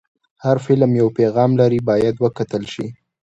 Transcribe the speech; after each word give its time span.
هر 0.43 0.57
فلم 0.65 0.91
یو 1.01 1.07
پیغام 1.17 1.51
لري، 1.59 1.79
باید 1.89 2.15
وکتل 2.21 2.63
شي. 2.73 2.85